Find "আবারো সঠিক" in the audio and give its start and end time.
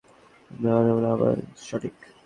1.11-1.95